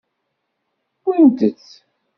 Wwint-t. 1.05 1.65